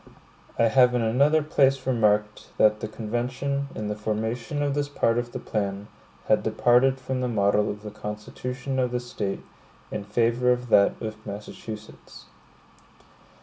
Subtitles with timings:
[0.55, 4.89] (1) I have in another place remarked, that the convention, in the formation of this
[4.89, 5.89] part of their plan,
[6.27, 9.43] had departed from the model of the constitution of this State,
[9.91, 12.25] in favor of that of Massachusetts.